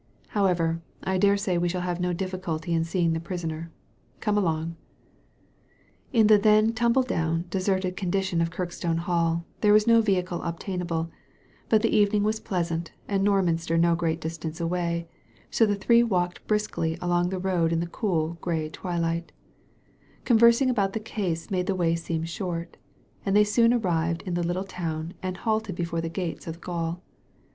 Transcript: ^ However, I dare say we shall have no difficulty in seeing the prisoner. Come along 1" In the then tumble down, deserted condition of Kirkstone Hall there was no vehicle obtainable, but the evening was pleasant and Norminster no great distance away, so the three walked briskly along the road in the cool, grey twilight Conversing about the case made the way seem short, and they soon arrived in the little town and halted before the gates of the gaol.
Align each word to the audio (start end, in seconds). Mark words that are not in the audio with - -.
^ 0.25 0.27
However, 0.29 0.81
I 1.03 1.19
dare 1.19 1.37
say 1.37 1.59
we 1.59 1.69
shall 1.69 1.81
have 1.81 1.99
no 1.99 2.11
difficulty 2.11 2.73
in 2.73 2.83
seeing 2.85 3.13
the 3.13 3.19
prisoner. 3.19 3.69
Come 4.19 4.35
along 4.35 4.63
1" 4.65 4.77
In 6.21 6.25
the 6.25 6.39
then 6.39 6.73
tumble 6.73 7.03
down, 7.03 7.45
deserted 7.51 7.95
condition 7.95 8.41
of 8.41 8.49
Kirkstone 8.49 8.97
Hall 8.97 9.45
there 9.59 9.73
was 9.73 9.85
no 9.85 10.01
vehicle 10.01 10.41
obtainable, 10.41 11.11
but 11.69 11.83
the 11.83 11.95
evening 11.95 12.23
was 12.23 12.39
pleasant 12.39 12.93
and 13.07 13.23
Norminster 13.23 13.79
no 13.79 13.93
great 13.93 14.19
distance 14.19 14.59
away, 14.59 15.07
so 15.51 15.67
the 15.67 15.75
three 15.75 16.01
walked 16.01 16.47
briskly 16.47 16.97
along 16.99 17.29
the 17.29 17.37
road 17.37 17.71
in 17.71 17.79
the 17.79 17.85
cool, 17.85 18.39
grey 18.41 18.69
twilight 18.69 19.31
Conversing 20.25 20.71
about 20.71 20.93
the 20.93 20.99
case 20.99 21.51
made 21.51 21.67
the 21.67 21.75
way 21.75 21.93
seem 21.95 22.23
short, 22.23 22.75
and 23.23 23.35
they 23.35 23.43
soon 23.43 23.71
arrived 23.71 24.23
in 24.23 24.33
the 24.33 24.41
little 24.41 24.63
town 24.63 25.13
and 25.21 25.37
halted 25.37 25.75
before 25.75 26.01
the 26.01 26.09
gates 26.09 26.47
of 26.47 26.55
the 26.55 26.59
gaol. 26.61 27.03